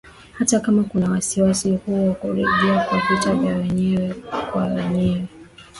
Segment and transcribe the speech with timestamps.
[0.33, 4.13] hata kama kuna wasiwasi huo wa kurejea kwa vita vya wenyewe
[4.51, 5.27] kwa wenyewe